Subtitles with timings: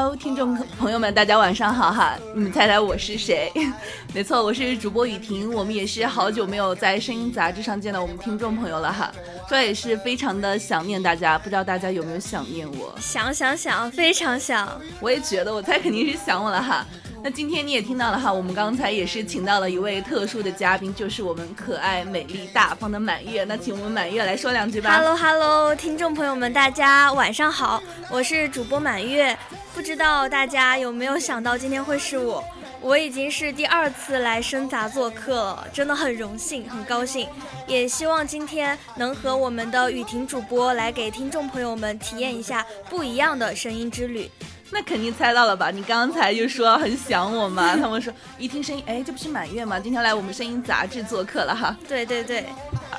[0.00, 2.16] Hello，听众朋友们，大家晚上好哈！
[2.32, 3.50] 你们猜猜我是谁？
[4.14, 5.52] 没错，我是主播雨婷。
[5.52, 9.10] 我们也是好久没有在声音杂志上见到我们听众朋友了哈，
[9.48, 11.36] 所以也是非常的想念大家。
[11.36, 12.94] 不知道大家有没有想念我？
[13.00, 14.80] 想想想，非常想。
[15.00, 16.86] 我也觉得，我猜肯定是想我了哈。
[17.22, 23.42] 那今天你也听到了哈，我们刚才也是请到了一位特殊的嘉宾，就是我们可爱、美丽、大方的满月。
[23.44, 24.96] 那请我们满月来说两句吧。
[24.96, 29.36] Hello Hello，听众朋友们，大家晚上好，我是主播满月。
[29.74, 32.42] 不知道大家有没有想到今天会是我？
[32.80, 37.28] 我已经是第二次来深杂做客了，真的很荣幸，很高兴。
[37.66, 44.30] 也希望今天能和我们的雨婷主播来给听众朋友们体验一下不一样的声音之旅。
[44.70, 45.70] 那肯定猜到了吧？
[45.70, 49.80] 你刚才就说很想我嘛，他们说一听声音，哎，这不是满月吗？
[49.80, 51.76] 今天来我们声音杂志做客了哈。
[51.88, 52.44] 对对对，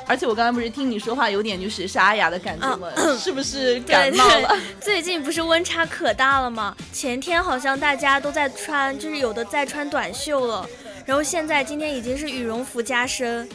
[0.06, 2.88] 而且我刚才不是听你说话有点就是沙哑的感觉吗？
[3.18, 4.58] 是不是感冒了？
[4.80, 6.76] 最近不是温差可大了吗？
[6.92, 10.66] 前天好像大家都在穿，就是有的在穿短袖了，
[11.06, 13.48] 然后现在今天已经是羽绒服加身。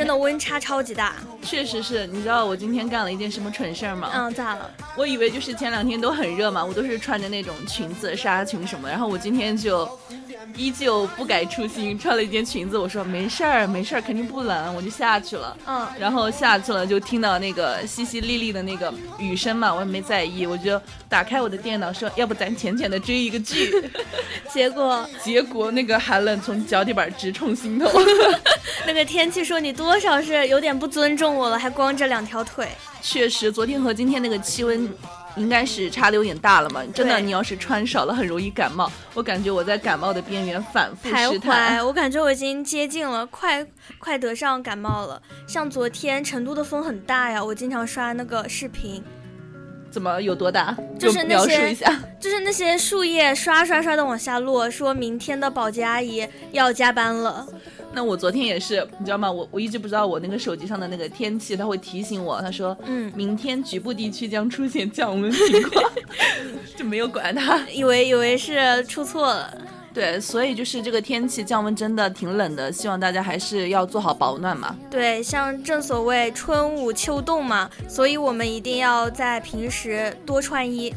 [0.00, 4.10] 真的温差超级大，确实是你知道我今天干了一件什么蠢事儿吗？
[4.14, 4.70] 嗯，咋了？
[4.96, 9.86] 我以为就是前两天都很热嘛，我都是穿着那种裙子、纱裙什么，然后我今天就
[10.54, 12.78] 依旧不改初心，穿了一件裙子。
[12.78, 15.56] 我说没事儿，没事儿，肯定不冷，我就下去了。
[15.66, 23.72] 嗯，然后下去了就听到那个淅淅沥沥的那个雨声嘛，我也没在意，我就打开我的电脑说，要不咱浅浅的追一个剧。
[24.52, 27.88] 结果结果那个寒冷从脚底板直冲心头。
[28.86, 29.70] 那个天气说你。
[29.80, 32.68] 多少是有点不尊重我了，还光着两条腿。
[33.00, 34.86] 确实，昨天和今天那个气温
[35.36, 36.82] 应该是差的有点大了嘛。
[36.94, 38.90] 真的，你要是穿少了，很容易感冒。
[39.14, 41.84] 我感觉我在感冒的边缘反复徘徊。
[41.84, 43.66] 我感觉我已经接近了，快
[43.98, 45.20] 快得上感冒了。
[45.46, 49.02] 像昨天成都的风很大呀，我经常刷那个视频。
[49.90, 50.76] 怎么有多大？
[50.98, 51.74] 就是那些，
[52.20, 57.44] 就是那些树叶刷刷刷的往下落，说明天的保洁阿姨要加班了。
[57.92, 59.30] 那我昨天也是，你知道吗？
[59.30, 65.92] 我我一直不知道我那个手机上的那个天气，它会提醒我，它说，嗯，明天局部地区将出现降温情况，
[66.76, 69.52] 就没有管它，以为以为是出错了。
[69.92, 74.76] 对，所以就是这个天气降温真的挺冷的，希望大家还是要做好保暖嘛。
[74.88, 80.94] 对，像正所谓春捂秋冻嘛，所以我们一定要在平时多穿衣。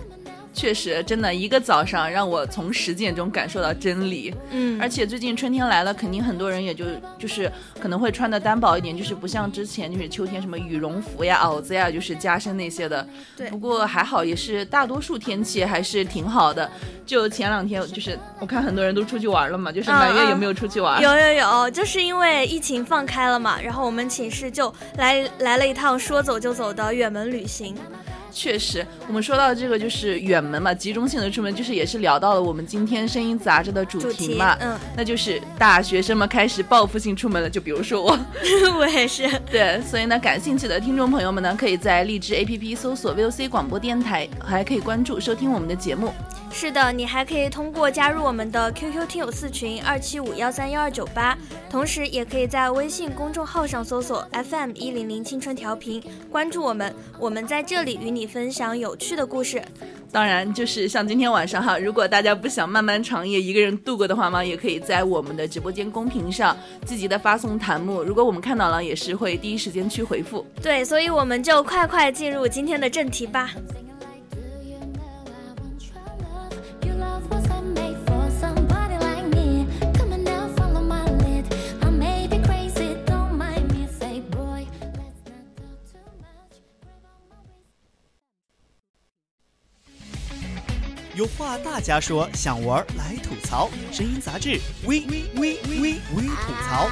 [0.53, 4.33] 确实，真的一个早上让我从实践中感受到真理。
[4.51, 6.85] 嗯，而且最近春天来了，肯定很多人也就
[7.17, 13.05] 就是可能会穿的单薄一点，就是不像之前就是秋天什么羽绒服呀、袄子呀，就是加身那些的。
[13.35, 16.69] 对，不过还好，也是大多数天气还是挺好的。
[17.05, 21.01] 就前两天，就是我看很多人都出去玩了嘛，就是满月有没有出去玩？
[21.01, 27.75] 有有有，就是因为疫情放开了嘛，然后我们寝室就来来了一趟说走就走的远门旅行。
[28.33, 37.49] 确实，我们说到这个就是远门嘛，集中性的出门，就是也是聊到了我们今天声音杂志的主题嘛，嗯，那就是大学生们开始报复性出门了。
[37.49, 38.19] 就比如说我，
[38.79, 39.29] 我也是。
[39.51, 46.13] 对，所以呢，感兴趣的听众朋友们呢，可以在荔枝 APP 搜索 VOC 广播电台，还可以关注收听我们的节目。
[46.55, 51.37] 是的，你还可以通过加入我们的 QQ 听友四群二七五幺三幺二九八，
[51.69, 59.61] 同时也可以在微信公众号上搜索 FM 一零零青春调频，关注我们，我们在这里与你分享有趣的故事。
[60.11, 70.45] 当然，就是像今天晚上哈，如果大家不想漫漫长夜一个人度过的话嘛，也可以在我们的直播间公屏上积极的发送弹幕，如果我们看到了，也是会第一时间去回复。
[70.61, 73.49] 对，所以我们就快快进入今天的正题吧。
[91.15, 95.54] 有话大家说，想玩来吐槽，声音杂志，微微微
[96.15, 96.89] 微吐槽。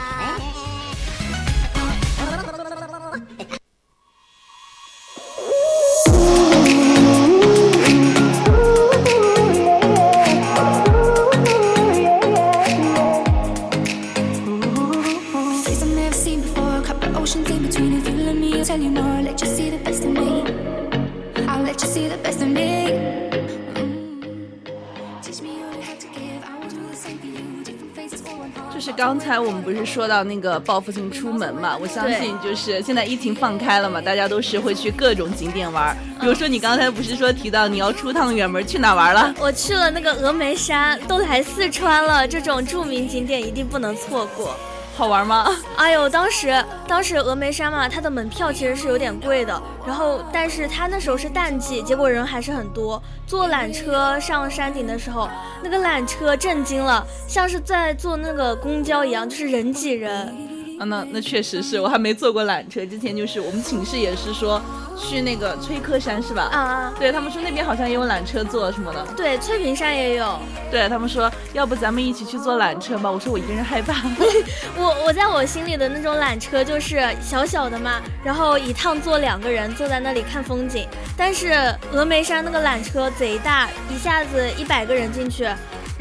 [28.82, 31.78] 就是刚才我们不是说到那个报复性出门嘛？
[31.80, 35.96] 我相信就是现在疫情放开了嘛，大家都是会去各种景点玩。
[36.20, 39.36] 比如说你刚才不是说提到你要出趟远门，去哪玩了？
[39.40, 44.56] 我去了那个峨眉山，都来四川了，这种著名景点一定不能错过。
[44.94, 45.48] 好玩吗？
[45.78, 53.02] 哎呦，当时当时峨眉山嘛，它的门票其实是有点贵的，然后但是它那时候是淡季，结果人还是很多。
[53.26, 55.30] 坐缆车上山顶的时候，
[55.64, 60.51] 那个缆车震惊了，像是在坐那个公交一样，就是人挤人。
[60.82, 64.60] 啊，那那确实是我还没坐过缆车，之前就是我们寝室也是说
[64.98, 66.50] 去那个崔克山是吧？
[66.52, 69.06] 啊啊，对他们说那边好像也有缆车坐什么的。
[69.16, 70.40] 对，翠屏山也有。
[70.72, 73.12] 对他们说，要不咱们一起去坐缆车吧？
[73.12, 74.02] 我说我一个人害怕。
[74.76, 80.88] 我我在我心里的那种缆车就是小小的嘛，然后一趟坐两个人坐在那里看风景。
[81.16, 81.54] 但是
[81.94, 85.48] 峨眉山那个缆车贼大，一下子一百个人进去。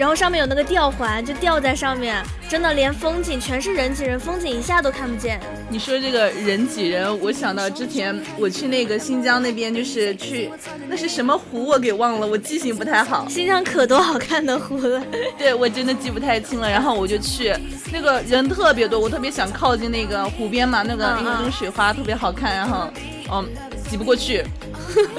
[0.01, 5.39] 然后上面有那个吊环，就吊在上面，真的连风景全是人挤人，风景一下都看不见。
[5.69, 10.51] 你说这个人挤人，我想到之前我去那个新疆那边，就是去
[10.89, 13.29] 那是什么湖，我给忘了，我记性不太好。
[13.29, 15.03] 新疆可多好看的湖了，
[15.37, 16.71] 对我真的记不太清了。
[16.71, 17.55] 然后我就去，
[17.93, 22.89] 那个人特别多，我特别想靠近那个湖边嘛，那个那个水花特别好看，然后
[23.31, 23.47] 嗯
[23.91, 24.45] 挤不过去。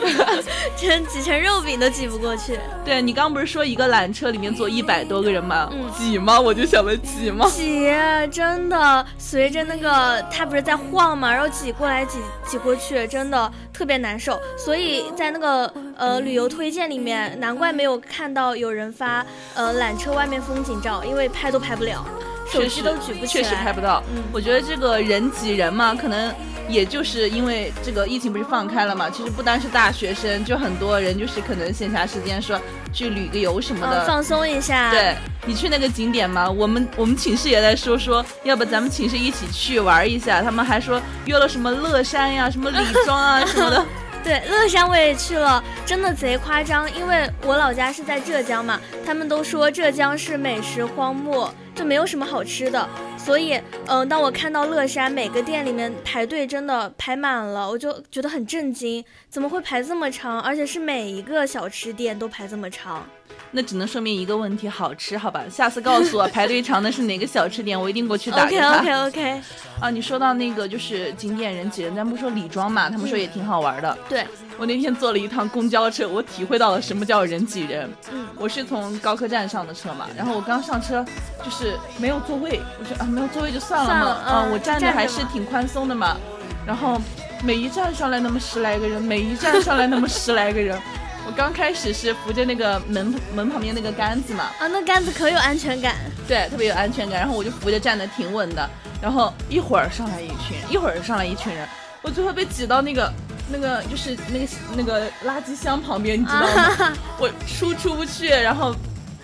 [0.77, 2.57] 真挤成肉饼都挤不过去。
[2.85, 5.69] 对你刚不是说一个缆车里面坐一百多个人吗？
[5.97, 6.39] 挤吗？
[6.39, 7.45] 我就想问挤吗？
[7.49, 7.91] 挤，
[8.31, 14.39] 真的随着那个它不是在晃嘛，然后挤过来挤挤过去，真的特别难受。
[14.57, 22.05] 所以在那个呃旅游推荐里面，难怪没有看到有人发呃缆车外面风景照，因为拍都拍不了，
[22.49, 24.01] 手机都举不起来，确实拍不到。
[24.15, 26.33] 嗯，我觉得这个人挤人嘛，可能。
[26.71, 32.59] 也就是因为这个疫情不是放开了嘛，其实不单是大学生，就很多人就是可能闲暇时间说
[32.93, 34.89] 去旅个游什么的，放松一下。
[34.91, 35.15] 对
[35.45, 40.41] 你去那个景点嘛，我们我们寝室也在说说，要不咱们寝室一起去玩一下。
[40.41, 43.85] 他们还说约了什么乐山呀、什么李庄啊什么的。
[44.23, 51.51] 对，乐山我也去了，真的贼夸张，因为我老家是在浙江嘛，他们都说浙江是美食荒漠。
[51.81, 52.87] 就没有什么好吃的，
[53.17, 60.39] 所以，嗯，当我看到乐山每个店里面排队真的排满了，我就觉得很震惊，怎么会排这么长？
[60.41, 63.03] 而且是每一个小吃店都排这么长。
[63.49, 65.43] 那只能说明一个问题，好吃，好吧？
[65.49, 69.41] 下次告诉我排队长的是哪个小吃店，我一定过去打一 OK OK OK。
[69.81, 73.97] 啊，你说到那个就是景点人挤人，咱不说李庄嘛，他们说也挺好玩的。
[74.07, 74.25] 对，
[74.57, 77.91] 我那天坐了一趟公交车，我体会到了什么叫人挤人。
[78.13, 81.03] 嗯，我是从高科站上的车嘛，然后我刚上车
[81.43, 86.15] 就是没有座位，我说啊没有座位就算了嘛，啊我站着还是挺宽松的嘛，
[86.63, 87.01] 然后
[87.43, 90.79] 每一站上来那么十来个人，每一站上来那么十来个人。
[91.25, 95.95] 我刚开始是扶着那个门门旁边那个杆子嘛，啊，那杆子可有安全感，
[96.27, 97.19] 对，特别有安全感。
[97.19, 98.69] 然后我就扶着站的挺稳的，
[99.01, 101.67] 然后一会儿上来一群，一会儿上来一群人，
[102.01, 103.13] 我最后被挤到那个
[103.49, 106.93] 那个就是那个那个垃圾箱旁边，你知道吗？
[107.19, 108.75] 我出出不去，然后。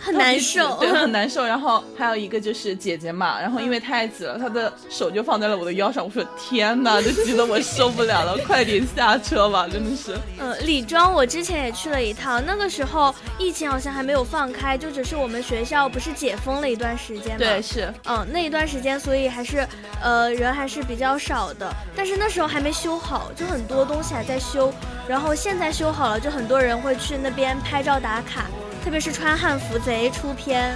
[0.07, 1.43] 很难受，对，很难受。
[1.45, 6.03] 然后还有一个就是姐姐嘛，然后因为太挤了，她的手就放在了我的腰上。
[6.03, 10.17] 我说天哪，这挤得我受不了了， 快点下车吧，真的是。
[10.39, 17.37] 嗯，李庄我之前也去了一趟，那个时候疫情好像还没有放开，就只是我们学校不是解封了一段时间嘛。
[17.39, 17.93] 对，是。
[18.05, 19.67] 嗯，那一段时间，所以还是
[20.01, 21.69] 呃人还是比较少的。
[21.95, 24.71] 但是那时候还没修好，就很多东西还在修。
[25.07, 28.45] 然后现在修好了，就很多人会去那边拍照打卡。
[28.87, 30.73] 特别是穿汉服贼出片，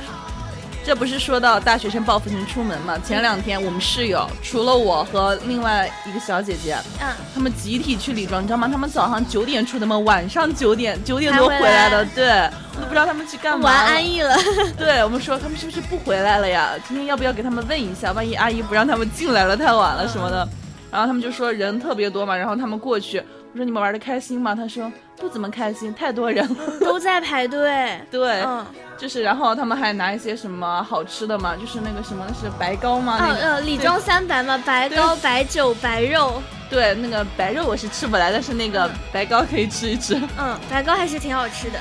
[0.83, 2.99] 这不是说到大学生报复性出门吗？
[3.05, 8.67] 前两天我们室友除了我和另外一个小姐姐，嗯，他们集体去李庄，你知道吗？
[8.69, 12.31] 他们早上九点出的门，晚上九点九点多回来的，对，
[12.75, 13.69] 我都不知道他们去干嘛。
[13.69, 14.35] 玩安逸了。
[14.77, 16.71] 对我们说他们是不是不回来了呀？
[16.85, 18.11] 今天要不要给他们问一下？
[18.11, 20.45] 万一阿姨不让他们进来了，太晚了什么的。
[20.91, 23.23] 然后他们就说人特别多嘛，然后他们过去。
[23.53, 24.55] 我说你们玩的开心吗？
[24.55, 27.99] 他说不怎么开心，太多人了， 都在排队。
[28.09, 28.65] 对，嗯，
[28.97, 33.17] 就是，然后他们还拿一些什么好吃的嘛，就是那个什么是白糕吗？
[33.19, 36.41] 呃呃，李庄三白嘛，白糕、白酒、白肉。
[36.69, 40.15] 对，那个白肉我是吃不来，但是那个白糕可以吃一吃。
[40.39, 41.79] 嗯，白糕还是挺好吃的。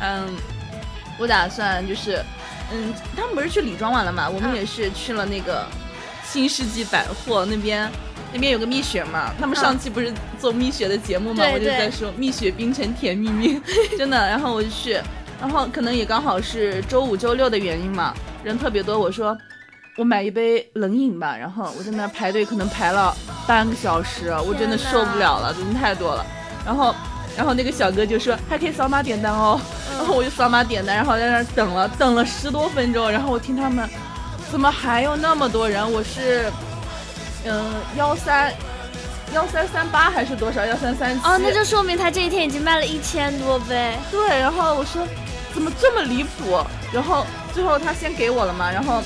[0.00, 0.28] 嗯，
[1.18, 2.22] 我打算就是，
[2.72, 4.30] 嗯，他们不是去李庄玩了嘛？
[4.30, 5.66] 我们也是去了那个
[6.22, 7.90] 新世纪百货那边。
[8.34, 13.60] 那边有个蜜雪嘛，他们上期不是做蜜雪的节目嘛，我就在说蜜雪冰城甜蜜蜜，
[13.96, 14.18] 真的。
[14.26, 15.00] 然后我就去，
[15.40, 18.12] 然后可能也刚好是周五、周六的原因嘛，
[18.42, 18.98] 人特别多。
[18.98, 19.38] 我说，
[19.96, 26.26] 我买一杯冷饮吧，然后我在那排队，可能排了半个小时，我真的受不了了，人太多了。
[26.66, 26.92] 然后，
[27.36, 29.60] 然后那个小哥就说还可以扫码点单哦，
[29.96, 33.88] 然后我就扫码点单，然后在那儿等了等了十多分钟，然后我听他们
[34.50, 35.88] 怎么还有那么多人？
[35.92, 36.50] 我是
[37.44, 38.52] 嗯幺三
[39.34, 40.64] 幺三三八还是多少？
[40.64, 41.26] 幺三三七？
[41.26, 43.96] 哦，那就说明他这一天已经卖了一千多杯。
[44.10, 45.06] 对，然后我说
[45.52, 46.62] 怎么这么离谱？
[46.92, 49.02] 然后最后他先给我了嘛，然后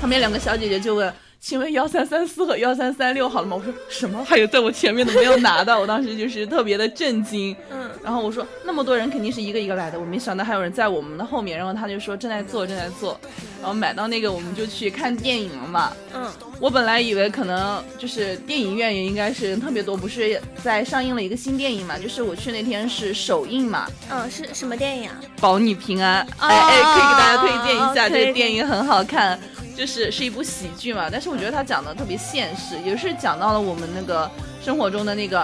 [0.00, 1.12] 旁边两个小姐姐就问。
[1.40, 3.56] 请问幺三三四和幺三三六好了吗？
[3.56, 4.22] 我说什么？
[4.26, 7.56] 还有在我前面的没有拿到， 我当时就是特别的震惊。
[7.70, 11.56] 嗯，然后我说那么多人肯定是一个一个来的，我没想到还有人在我们的后面。
[11.56, 13.18] 然后他就说正在做，正在做。
[13.58, 15.92] 然后买到那个我们就去看电影了嘛。
[16.14, 16.30] 嗯，
[16.60, 21.98] 我本来以为可能就是电影院也应该是人特别多，不是在上映了一个新电影嘛？
[21.98, 23.86] 就是我去那天是首映嘛。
[24.10, 25.16] 嗯，是什么电影啊？
[25.40, 26.20] 保你平安。
[26.22, 29.40] 哦哎哎，可以给大家推荐一下，哦这个电影很好看。
[29.80, 34.30] 就是是一部喜剧嘛，但是我觉得它讲的特别现实，也是讲到了我们那个
[34.62, 35.42] 生活中的那个，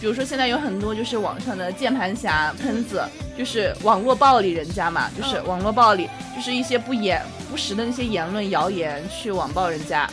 [0.00, 3.02] 比如说现在有很多就是网上的键盘侠、喷子，
[3.36, 7.20] 就是网络暴力人家嘛，就是网络暴力，就是一些不言
[7.50, 10.08] 不实的那些言论、谣言去网暴人家。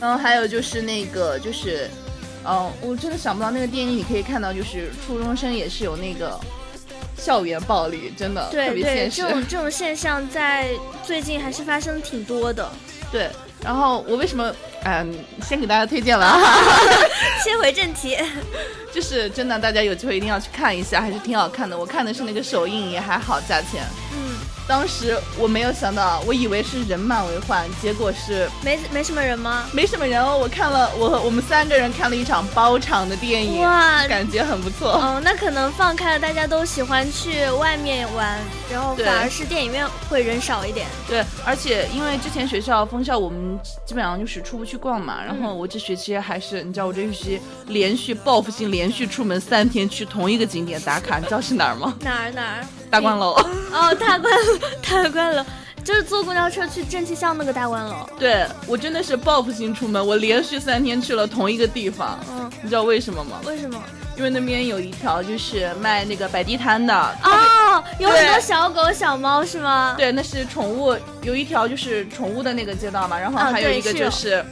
[0.00, 1.86] 然后还有就是那个就是，
[2.46, 6.40] 嗯，我真的想不到那个电影，你可以看到就是初中生也是有那个
[7.24, 9.22] 校园暴力，真的特别现实。
[9.22, 10.68] 这种这种现象在
[11.02, 12.70] 最近还是发生挺多的。
[13.10, 13.30] 对，
[13.62, 14.52] 然后我为什么，
[14.84, 16.38] 嗯，先给大家推荐了啊
[17.42, 18.14] 切回正题，
[18.92, 21.78] 就是真的，大家有机会一定要去看一下，还是挺好看的。
[21.78, 23.84] 我看的是那个首映，也还好，价钱。
[24.12, 24.23] 嗯，
[24.66, 29.66] 当时我没有想到，我以为是人满为患，结果是没没什么人吗？
[29.72, 30.36] 没什么人哦。
[30.36, 34.92] 我看了，我和我们三个人看了一场包场的电影，哇感觉很不错。
[34.92, 38.38] 哦，那可能放开了，大家都喜欢去外面玩，
[38.70, 40.86] 然后反而是电影院会人少一点。
[41.06, 45.22] 对，而且因为之前学校封校，我们基本上就是出不去逛嘛。
[45.24, 51.94] 然后我这学期还是，你知道我这学期连续报复性连续出门三天去同一个景点打卡，你知道是哪儿吗？
[52.00, 52.66] 哪儿哪儿？
[52.94, 53.32] 大观楼。
[53.72, 54.58] 哦，大观楼，
[54.88, 55.44] 大观楼，
[55.82, 58.08] 就是坐公交车去正气巷那个大观楼。
[58.18, 62.18] 对我真的是报复性出门，我连续三天去了同一个地方。
[62.30, 63.40] 嗯，你知道为什么吗？
[63.44, 63.82] 为什么？
[64.16, 66.94] 因为那边有一条就是卖那个摆地摊的。
[67.24, 69.96] 哦，有很多小狗小猫是吗？
[69.98, 74.44] 对，那是宠物，有一条就是宠物的那个街道嘛，然后啊还有一个就是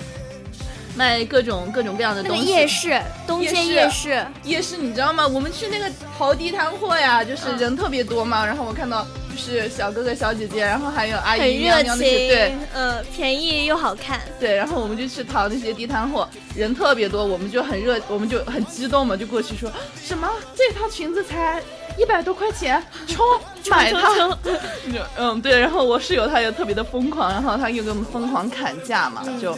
[0.95, 2.51] 卖各种各种各样的那个东西。
[2.51, 4.77] 夜市，东街夜市夜市。
[4.77, 5.27] 你知道吗？
[5.27, 14.21] 我们去那个淘地摊货呀，就是嗯人特别多嘛，然后我看到就是小哥哥小姐姐，然后还有阿很姨娘热娘那些，对嗯，呃，便宜又好看。
[14.39, 19.71] 对，然后我们就去淘那些地摊货，人特别多，我们就很热，我们就很激动嘛，就过去说
[20.03, 21.63] 什么这套裙子才
[21.99, 23.25] 一百多块钱，冲
[23.71, 24.15] 买它！
[24.93, 29.57] 就嗯对，然后我室友他也特别的疯狂，然后他又给我们疯狂砍价嘛，嗯就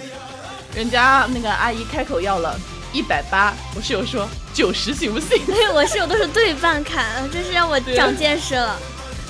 [0.74, 2.58] 人家那个阿姨开口要了
[2.92, 5.38] 一百八，我室友说九十行不行？
[5.46, 8.78] 对， 我室友都是对半砍，真是让我长见识了。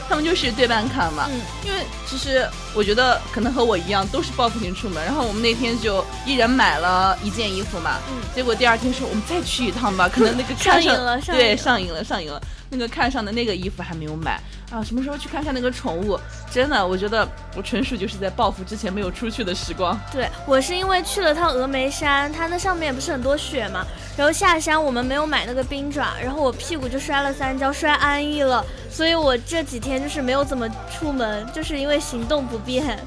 [0.07, 1.41] 他们就是对半砍嘛，嗯。
[1.65, 8.17] 因为其实我觉得可能和我一样都是报复性出门，然后我们那天就一人买了一件衣服嘛，嗯。
[8.35, 14.39] 结果第二天说我们再去一趟吧，可能那个 上看瘾了上瘾对了上瘾了上瘾了，那个看上的那个衣服还没有买
[14.75, 16.19] 啊，什么时候去看看那个宠物？
[16.50, 17.26] 真的，我觉得
[17.57, 19.97] 我纯属就是在报复之前没有出去的时光。
[20.11, 32.99] 对我是因为去了趟峨眉山，它那上面不是很多雪嘛，然后下山我们没有买那个冰爪，然后我屁股就摔了三跤，摔安逸了，所以我这几天就是没有怎么出门，就是因为行动不便。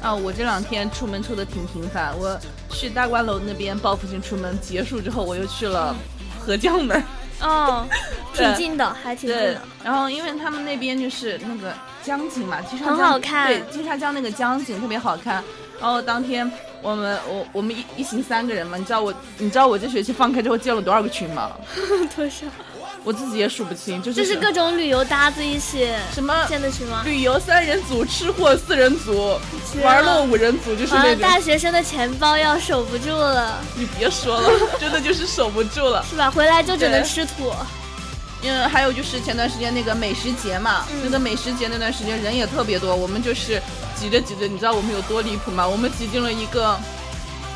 [0.00, 2.38] 啊，我这两天出门出的挺频繁，我
[2.70, 5.94] 去大观楼那边报复性出门结束之后，我又去了
[6.40, 7.02] 合江门。
[7.48, 7.86] 哦，
[8.32, 11.72] 挺近的，还挺近的。，然后因为他们那边就是那个
[12.02, 15.42] 江景嘛，金沙很江好看对，金沙江那个江景特别好看。
[15.80, 21.50] 然后当天我们我我们一一行三个人嘛，你知道我你知道我这学期放开之后建了多少个群吗？
[22.16, 22.46] 多少？
[23.04, 27.02] 我自己也数不清，就是就是各种旅游搭子一起什么建的群吗？
[27.04, 29.38] 旅游三人组、吃货四人组、
[29.82, 31.20] 玩乐五人组，就是，那种。
[31.20, 36.04] 大学生的钱包要守不住了，你别说了，真的就是守不住了。
[36.08, 36.30] 是吧？
[36.30, 37.52] 回来就只能吃土。
[38.46, 43.60] 嗯，还有就是前段时间那个美食节嘛，嗯那个美食节那段时间人也特别多，我们就是
[43.96, 45.66] 挤着挤着，你知道我们有多离谱吗？
[45.66, 46.78] 我们挤进了一个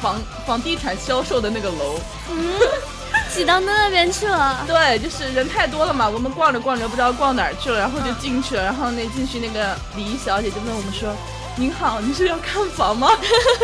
[0.00, 2.00] 房房地产销售的那个楼，
[2.30, 2.54] 嗯，
[3.32, 4.64] 挤到那边去了。
[4.66, 11.14] 对，就是人太多了嘛，我们逛着逛着不知道逛哪儿去了，然后就进去了，然后那进去那个礼仪小姐就问我们说
[11.56, 13.08] ：“您好，你是要看房吗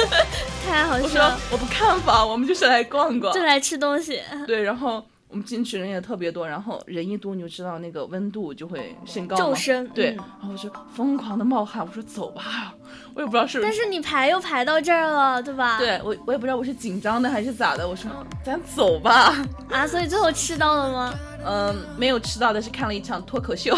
[0.67, 3.33] 太好？”我说笑了，：“我不看房，我们就是来逛逛。
[3.33, 4.21] 就”来吃东西。
[4.47, 5.05] 对，然后。
[5.27, 12.73] 我们进去人也特别多，然后人一多，你就知道那个温度就会升高嘛骤升对，嗯然后我就疯狂的冒汗，我说走吧，
[13.15, 15.79] 我也不知道是不但是你排又排到这儿了，对吧？。
[15.79, 18.11] 对我我也不知道我是紧张的还是咋的，我说
[18.45, 19.35] 咱走吧。
[19.71, 21.15] 啊，所以最后吃到了吗？
[21.47, 23.77] 嗯，没有吃到的是看了一场脱口秀。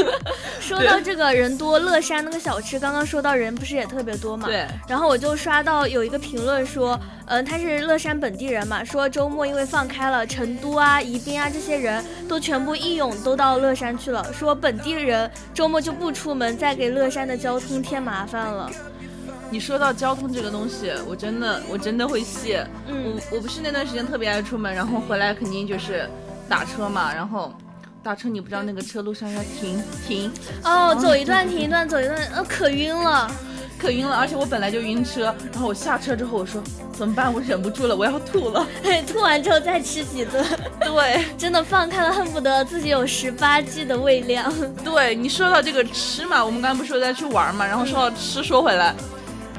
[0.60, 4.46] 说到这个人多，乐山那个小吃，刚刚说到人不是也特别多嘛？。
[4.46, 18.70] 对，然后我就刷到有一个评论说，嗯、他是乐山本地人嘛，说周末因为放开了，成都啊、宜宾啊这些人都全部义勇都到乐山去了，说本地人周末就不出门，再给乐山的交通添麻烦了。
[19.50, 22.66] 你说到交通这个东西，我真的我真的会谢。
[22.88, 26.08] 嗯我我不是那段时间特别爱出门，然后回来肯定就是
[26.48, 27.52] 打车嘛，然后
[28.02, 30.32] 打车你不知道那个车路上要停停，
[30.64, 33.30] 哦，走一段停一段，走一段，呃，可晕了。
[33.78, 36.62] 可晕了，而且我本来就晕车，然后我下车之后我说
[36.94, 37.30] 怎么办？
[37.30, 38.66] 我忍不住了，我要吐了。
[38.82, 40.42] 嘿，吐完之后再吃几顿，
[40.80, 44.50] 对 真的放开了，恨不得自己有十八 G 的胃量。
[44.82, 48.94] 对，你说到这个吃嘛，我们刚刚不是说在去玩嘛，然后说到吃，说回来。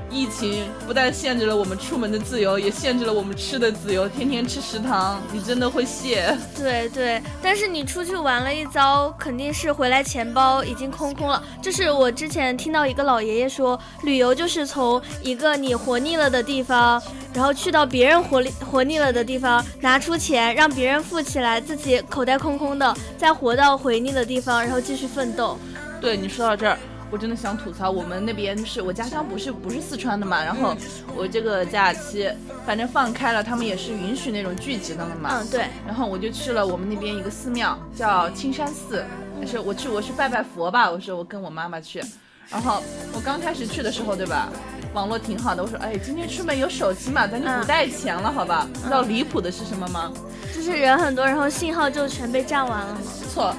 [0.10, 4.08] 疫情不但限制了我们出门的自由，也限制了我们吃的自由。
[4.08, 6.36] 天天吃食堂，你真的会谢。
[6.56, 11.44] 对对，但是你出去玩了一遭，肯定是回来钱包已经空空了。
[11.62, 17.02] 这是我之前听到一个老爷爷说，旅游就是从一个你活腻了的地方，
[17.34, 25.58] 然后去到别人活腻活腻了的地方，拿出钱让别人富起来，自己口袋空空的，再活到回腻的地方，然后继续奋斗。
[26.00, 26.78] 对你说到这儿，
[27.10, 30.76] 我真的想吐槽，我们那边就是我家乡不是不是四川的嘛，然后
[31.16, 32.30] 我这个假期
[32.66, 35.30] 反正放开了，他们也是允许那种聚集的了嘛。
[35.32, 39.06] 嗯，对，然后我就去了我们那边一个寺庙，叫青山寺。
[39.40, 42.04] 但是我去我去拜拜佛吧，我说我跟我妈妈去。
[42.50, 42.82] 然后
[43.14, 44.50] 我刚开始去的时候，对吧？
[44.94, 48.68] 网络挺好的，我说哎，今天出门有手机嘛，咱就不带钱了，好吧？
[48.84, 50.12] 知道离谱的是什么吗？
[50.56, 53.02] 就是人很多，然后信号就全被占完了嘛。
[53.30, 53.54] 错，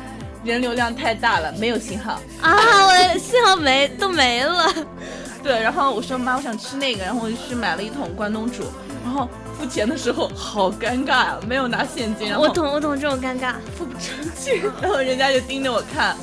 [0.49, 2.21] 人流量太大了，没有信号。
[2.41, 4.73] 啊，我的信号没都没了。
[5.43, 8.65] 对，然后我说妈，我想吃那个，然后我就去买了一桶关东煮，
[9.05, 13.55] 然后付钱的时候好尴尬呀、没有拿现金，然后我懂，我懂这种尴尬。
[13.77, 16.17] 付不出去，然后人家就盯着我看，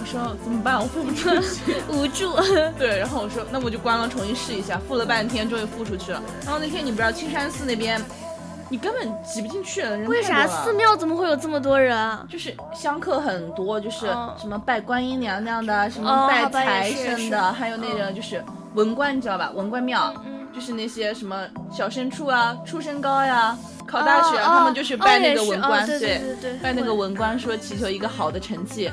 [0.00, 0.78] 我说怎么办？
[0.78, 1.76] 我付不出去。
[1.88, 2.36] 无助。
[2.78, 6.22] 对，然后我说那我就关了，重新试一下，付了半天，终于付出去了。
[6.44, 8.00] 然后那天你不知道青山寺那边，
[8.70, 11.94] 你根本挤不进去，人为啥寺庙怎么会有这么多人？
[11.94, 12.24] 啊？
[12.30, 18.42] 就是香客很多，就是哦什么拜观音娘娘的，什哦么拜财神的，还有那个就是
[18.74, 19.50] 文官，你知道吧？
[19.54, 23.56] 文官庙，嗯就是那些什么小升初啊、初升高呀、
[23.86, 28.90] 考大学啊，哦他们就是拜那个文官，对对对拜那个文官说祈求一个好的成绩。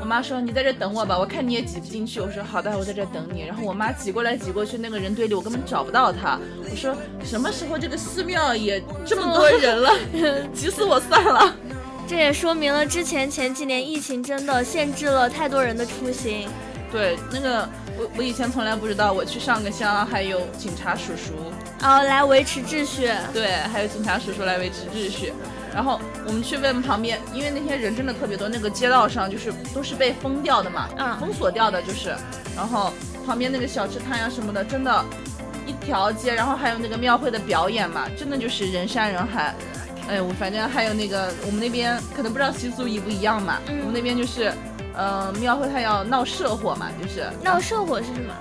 [0.00, 2.20] 我妈说你在这等我吧，我看你也挤不进去。
[2.20, 3.42] 我说好的，我在这等你。
[3.46, 6.38] 然后我妈挤过来挤过去，那个人堆里我根本找不到她。
[6.70, 9.92] 我说什么时候这个寺庙也这么多人了，
[10.52, 11.54] 急死我算了。
[12.08, 16.48] 这也说明了之前前几年疫情真的限制了太多人的出行。
[16.90, 21.32] 对，那个我我以前从来不知道，我去上个香还有警察叔叔，
[21.80, 23.08] 哦，来维持秩序。
[23.32, 25.32] 对，还有警察叔叔来维持秩序。
[25.74, 32.14] 然后我们去问旁边，因为那天人真的特别多，那个街道上就是都是被封掉的嘛，嗯封锁掉的就是。
[32.54, 32.92] 然后
[33.24, 35.04] 旁边那个小吃摊呀什么的，真的，
[35.66, 39.54] 一条街，然后还有那个庙会的表演嘛，真的就是人山人海。
[40.08, 44.52] 哎，我反正还有那个我们那边可能不知道习俗一不一样嘛，嗯我们那边就是，
[44.94, 48.34] 呃，庙会它要闹社火嘛，就是闹社火是什么？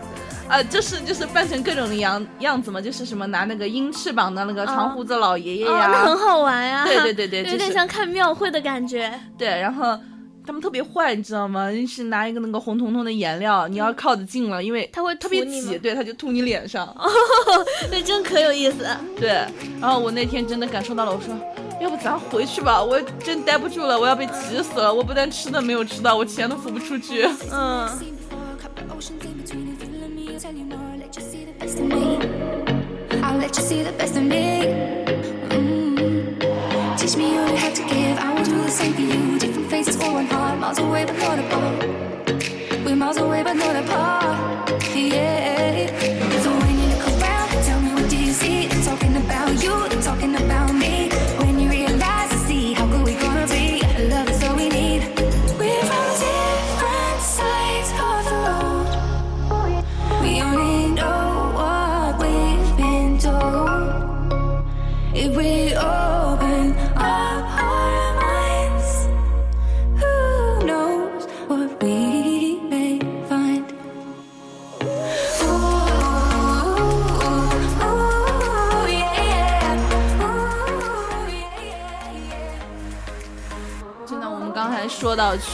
[0.52, 6.84] 啊，就是就是扮成各种的样样子嘛，就是什么拿那个鹰翅膀的那个长胡子老爷爷哦，呀，那很好玩 呀。
[6.86, 9.18] 对对对对 有就是点像看庙会的感觉。
[9.38, 9.98] 对，然后
[10.46, 11.70] 他们特别坏，你知道吗？
[11.88, 16.94] 是拿一个那个红彤彤的颜料，你要靠得近了，因为他会特别挤，对，他就吐你脸上。
[17.90, 18.86] 那真可有意思。
[19.18, 19.30] 对，
[19.80, 21.34] 然后我那天真的感受到了，我说。
[21.82, 24.94] 要不咱回去吧，我真待不住了，我要被挤死了。
[24.94, 27.28] 我不但吃的没有吃到，我钱都付不出去。
[27.52, 27.90] 嗯，
[30.43, 32.17] I'll let you see the best of me.
[33.21, 34.63] I'll let you see the best of me.
[35.49, 36.97] Mm.
[36.97, 38.17] Teach me all you have to give.
[38.17, 39.38] I will do the same for you.
[39.38, 41.86] Different faces for one heart, miles away but not apart.
[42.84, 44.84] We're miles away but not apart.
[44.95, 45.40] Yeah.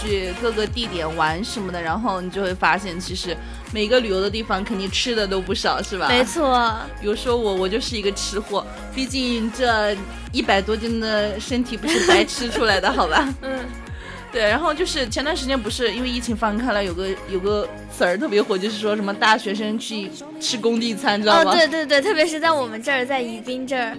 [0.08, 3.36] 去各个地点玩什么的，然后你就会发现，其实
[3.74, 6.08] 每个旅游的地方肯定吃的都不少，是吧？
[6.08, 6.74] 没错。
[7.02, 8.66] 比如说我，我就是一个吃货，
[8.96, 9.96] 毕竟这
[10.32, 13.34] 一百多斤的身体不是白吃出来的，好吧？
[13.42, 13.60] 嗯。
[14.30, 21.52] 对，然后就是前段时间不是因为疫情放开了，有个有个词儿特别火，就是说什么大学生去吃工地餐，知道吗？
[21.52, 23.98] 哦，对对对，特别是在我们这儿，在宜宾这儿，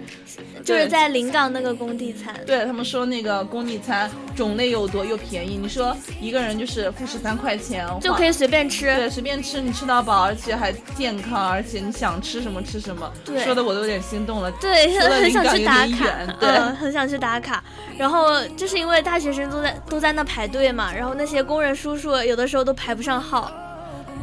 [0.64, 2.34] 就是在临港那个工地餐。
[2.46, 13.10] 对他们说那个工地餐种类又多又便宜，你说一个人就是付十三块钱就可以随便吃，对，随便吃，你吃到饱，而且还健康，而且你想吃什么吃什么。
[13.24, 14.50] 对，说的我都有点心动了。
[14.52, 17.62] 对，很想去打卡，对，很想去打卡。
[17.96, 23.50] 然后就是因为大学生都在都在那排队嘛，然后那些工人叔叔有的时候都排不上号，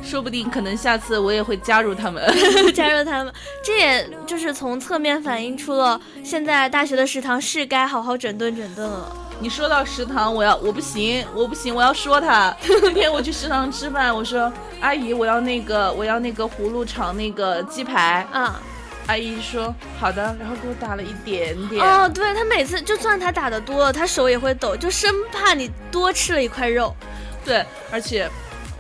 [0.06, 2.24] 说不定可能下次我也会加入他们，
[2.74, 9.12] 加入他们， 这也就是从侧面反映出了现在大学的食堂是该好好整顿整顿了。
[9.40, 12.56] 你说到食堂，我要我不行，我不行，我要说他。
[12.84, 18.62] 那天我去食堂吃饭，我说阿姨，我要那个我要那个葫芦炒那个鸡排啊。
[19.08, 21.84] 阿姨说好的，然后给我打了一点点。
[21.86, 26.96] 哦，对他每次就算他打的多了，他手也会抖，就生怕你多吃了一块肉。
[27.44, 28.28] 对，而且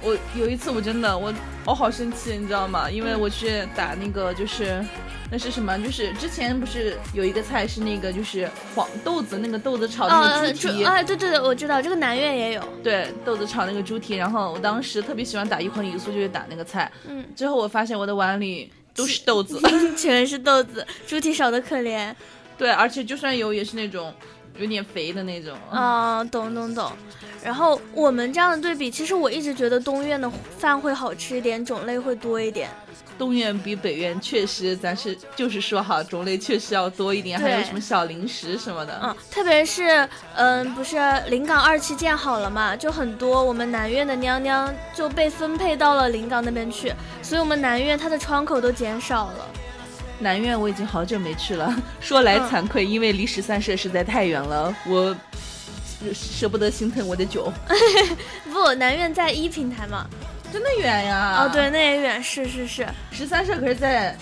[0.05, 1.33] 我有一次我真的我
[1.65, 2.89] 我好生气，你知道吗？
[2.89, 4.81] 因为我去打那个就是
[5.31, 5.77] 那是什么？
[5.79, 10.83] 就是之前不是有一个菜是那个就是黄豆子那个豆子炒那个猪蹄。
[10.83, 12.63] 啊，对对对，我知道这个南苑也有。
[12.83, 16.91] 对，豆子炒那个猪蹄，然后我当时特别喜欢打一荤一素，就是打那个菜。
[17.07, 17.25] 嗯。
[17.35, 18.71] 最后我发现我的碗里。
[18.97, 19.59] 都是豆子，
[19.97, 22.15] 全是豆子，猪蹄少的可怜。
[22.57, 24.13] 对，而且就算有，也是那种
[24.57, 25.57] 有点肥的那种。
[25.69, 26.91] 啊，懂懂懂。
[27.43, 32.69] 然后我们这样的对比，其实我一直觉得东苑的饭会好吃一点，种类会多一点。
[33.17, 38.99] 东苑比北苑确实，咱是就是说哈，种类确实要多一点，还有什么小零食什么的。
[39.03, 46.91] 嗯，特别是嗯，不是临港二期建好了嘛，就很多我们南苑的娘娘就被分配到了临港那边去，
[47.21, 49.47] 所以我们南苑它的窗口都减少了。
[50.19, 55.15] 南苑我已经好久没去了， 说来惭愧，因为离十三社实在太远了，我
[56.13, 57.51] 舍不得心疼我的酒。
[58.51, 60.05] 不，南苑在一平台嘛。
[60.53, 61.43] 真的远呀！
[61.43, 62.87] 哦，对，那也远，是是是。
[63.11, 64.15] 十三社可是在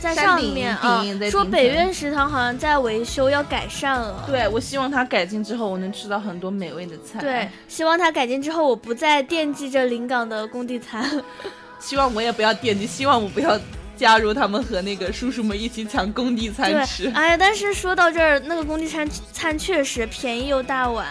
[0.00, 1.04] 在上面啊。
[1.30, 4.24] 说北苑食堂好像在维修，要改善了。
[4.26, 7.18] 对，我希望它改进之后，我能吃到很多美味的菜。
[7.20, 11.04] 对，希望它改进之后，我不再惦记着临港的工地餐。
[11.80, 13.60] 希望我也不要惦记，希望我不要
[13.96, 17.10] 加入他们和那个叔叔们一起抢工地餐吃。
[17.14, 21.06] 哎呀，但是说到这儿，那个工地餐餐确实便宜又大碗。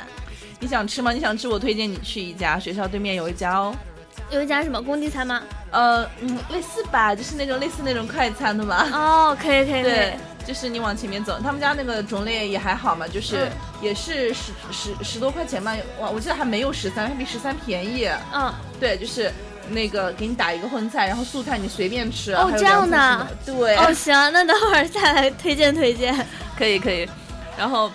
[0.59, 1.11] 你想吃吗？
[1.11, 3.75] 你想吃，我推荐你去一家学校对面有一家哦。
[4.31, 5.41] 有一家什么工地餐吗？
[5.71, 8.87] 呃，嗯，类似吧，就是那种类似那种快餐的嘛。
[8.93, 9.83] 哦，可以可以。
[9.83, 10.15] 对，
[10.45, 13.49] 就是你往前面走，他们家那个种类也还好嘛，就是
[13.81, 15.75] 也是十十十多块钱吧。
[15.99, 18.07] 哇，我记得还没有十三，还比十三便宜。
[18.33, 19.31] 嗯，对，就是
[19.69, 22.33] 那个给你打一个荤菜，然后素菜你随便吃。
[22.33, 23.27] 哦，这样的。
[23.45, 23.75] 对。
[23.77, 26.13] 哦，行，那等会儿再来推荐推荐。
[26.57, 27.07] 可以可以，
[27.57, 27.91] 然后。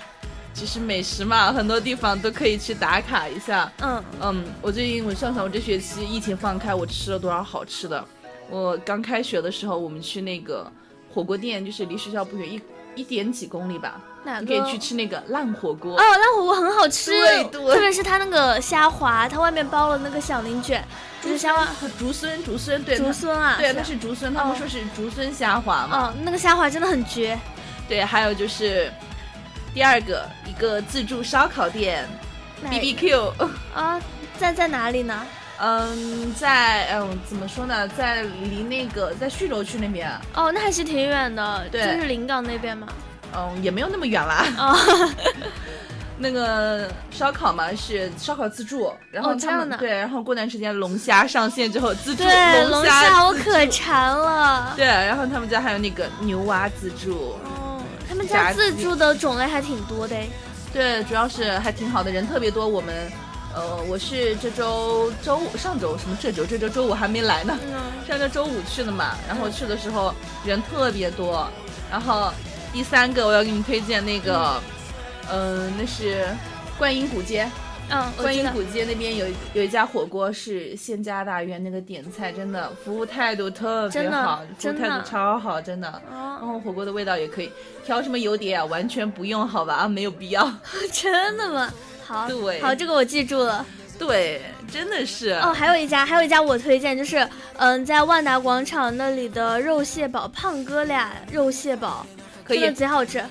[0.55, 3.71] 其实美食嘛，很多地方都可以去打卡一下。
[3.81, 8.05] 嗯嗯，我最近我想想，我这学期疫情放开，我吃了多少好吃的。
[8.51, 10.69] 我刚开学的时候，我们去那个
[11.15, 12.61] 火锅店，就是离学校不远，一
[12.97, 14.01] 一点几公里吧。
[14.31, 14.47] 哪个？
[14.47, 15.97] 可以去吃那个烂火锅。
[15.97, 17.75] 哦，烂火锅很好吃，对对。
[17.75, 20.85] 特别是它那个虾滑，它外面包了那个小鳞卷，
[21.23, 21.67] 就是虾滑。
[21.99, 22.97] 竹荪，竹荪，对。
[22.97, 23.57] 竹荪啊。
[23.59, 25.99] 对，那是竹荪，他们说是竹荪虾滑嘛。
[25.99, 27.39] 哦，那个虾滑真的很绝。
[27.89, 28.93] 对，还有就是。
[29.75, 32.09] 第二个一个自助烧烤店
[32.69, 33.33] ，B B Q
[33.73, 34.01] 啊，
[34.37, 35.27] 在在哪里呢？
[35.61, 40.11] 嗯，在嗯，怎么说呢，在离那个在叙州区那边。
[40.35, 42.89] 哦，那还是挺远的，对，就是临港那边嘛。
[43.35, 44.47] 嗯，也没有那么远啦。
[44.59, 44.77] 哦，
[46.19, 54.73] 那个烧烤嘛是烧烤自助，然后这样的对，然后过段时间龙虾上线之后自助 对龙虾我可馋了。
[54.77, 57.37] 对，然后他们家还有那个牛蛙自助。
[57.45, 60.17] 哦他们家自助的种类还挺多的，
[60.73, 62.67] 对，主要是还挺好的，人特别多。
[62.67, 63.13] 我们，
[63.55, 67.57] 呃，我是这周周五，上周什么这周这周周五还没来呢，
[68.09, 69.15] 上周周五去的嘛。
[69.29, 71.47] 然后去的时候人特别多。
[71.91, 72.33] 然后
[72.73, 74.61] 第三个我要给你推荐那个，
[75.33, 76.27] 嗯，那是
[76.79, 77.49] 观音古街。
[77.91, 86.03] 嗯，观音古街那边有有一家火锅是县家大院，那个点菜真的服务态度特别好，服务态度超好，真的。
[86.13, 87.51] 然后火锅的味道也可以，
[87.87, 89.75] 调什么油碟啊，完全不用，好吧？
[89.75, 90.53] 啊，没有必要。
[90.93, 91.73] 真的吗？
[92.07, 93.65] 好，对，好，这个我记住了。
[93.99, 95.31] 对，真的是。
[95.43, 97.27] 哦，还有一家，还有一家我推荐，就是
[97.57, 102.07] 嗯，在万达广场那里的肉蟹堡，胖哥俩肉蟹堡，
[102.49, 103.23] 可以，贼好吃。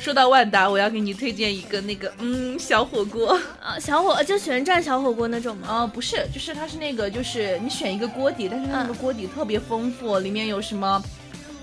[0.00, 5.68] 说到万达，我要给你推荐一个那个嗯小火锅啊，小火就旋转小火锅那种吗？
[5.68, 11.02] 啊，不是，就是它是那个，就是你选一个锅底，但是它那个锅底特别丰富，里面有什么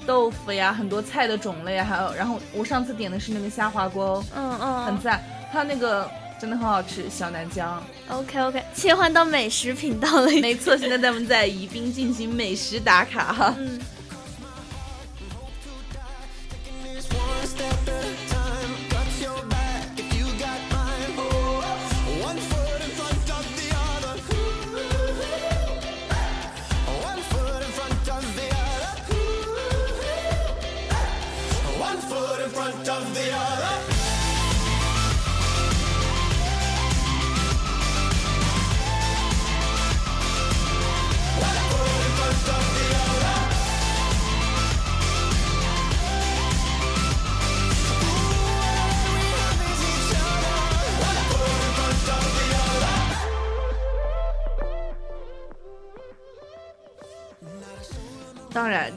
[0.07, 5.21] 豆腐呀，很多菜的种类，还有然后我上次点的是那个虾滑锅，嗯嗯，很赞，
[5.51, 7.83] 它那个真的很好吃，小南姜。
[8.09, 13.53] OK OK，切换到美食频道了，没错，现在咱们在宜宾进行美食打卡哈。
[13.59, 13.79] 嗯。
[17.57, 17.90] 当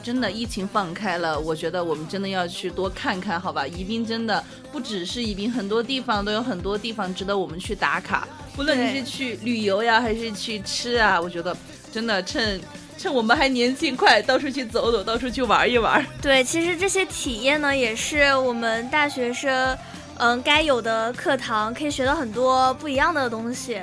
[0.05, 3.67] 真的疫情放开了，我觉得我们真的要去多看看，好吧？
[3.67, 8.29] 宜宾真的不只是宜宾，很多地方都有很多地方值得我们去打卡。
[8.55, 11.57] 不论你是去旅游呀，还是去吃啊，我觉得
[11.91, 12.61] 真的趁
[12.99, 16.05] 趁我们还年轻，快到处去走走，到处去玩一玩。
[16.21, 19.75] 对，其实这些体验呢，也是我们大学生，
[20.19, 23.81] 嗯，该有的课堂，可以学到很多不一样的东西，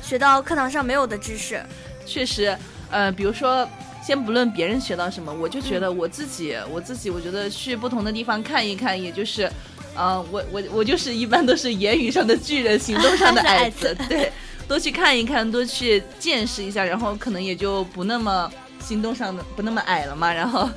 [0.00, 1.60] 学到课堂上没有的知识。
[2.06, 2.56] 确实，
[2.88, 3.68] 呃，比如说。
[4.02, 9.50] 先不论别人学到什么，我就觉得我自己，我自己，我觉得去不同的地方看一看，也就是，
[9.94, 14.32] 呃，我我我就是一般都是言语上的巨人，行动上的 矮子，对，
[14.66, 20.68] 多去看一看，多去见识一下，然后可能也就不那么行动上的不那么矮了嘛，然后，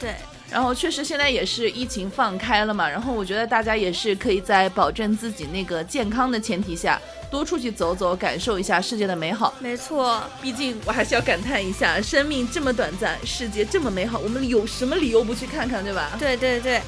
[0.00, 0.14] 对。
[0.52, 9.54] 然后确实现在也是疫情放开了嘛，然后我觉得大家也是可以在保证自己那个健康的前提下，多出去走走，感受一下世界的美好。
[9.60, 16.10] 没错，毕竟我还是要感叹一下，生命这么短暂，世界这么美好，我们有什么理由不去看看，对吧？
[16.18, 16.82] 对对对，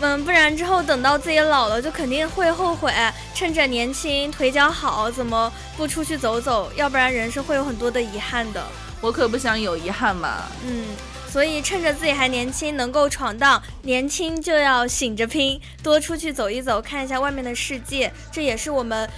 [0.00, 2.92] 嗯，不然之后等到自己老了，就肯定会后悔，
[3.32, 6.68] 趁着年轻腿脚好，怎么不出去走走？
[6.74, 8.66] 要不然人生会有很多的遗憾的。
[9.00, 10.42] 我可不想有遗憾嘛。
[10.66, 10.84] 嗯。
[11.28, 19.08] 所以趁着自己还年轻，能够闯荡，年轻就要醒着拼，多出去走一走，看一下外面的世界，这也是我们，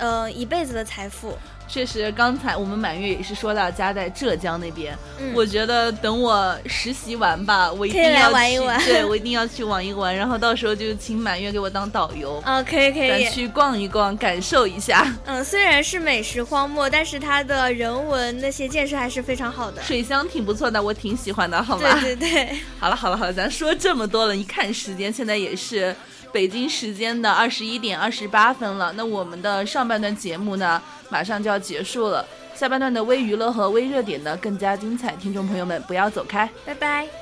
[0.00, 1.36] 呃，一辈子的财富。
[1.68, 4.92] 确实，刚才我们满月也是说到家在浙江那边，
[5.32, 15.06] 我觉得等我实习完吧，我一定要玩一玩， 对我一定要去玩一玩，然后到时候就请满月给我当导游啊，可以可以，咱去逛一逛，感受一下。
[15.26, 22.00] 嗯，虽然是美食荒漠，但是它的人文那些建设还是非常好的，水乡挺不错的，我挺喜欢的，好吗？
[22.00, 25.94] 对对对， 好了好了好了，咱说这么多了，一看时间，现在也是。
[26.32, 32.24] 北京时间的二十一点二十八分了，那我们的上半段节目呢，马上就要结束了。
[32.54, 37.19] 下半段的微娱乐和微热点呢，更加精彩，听众朋友们不要走开，拜拜。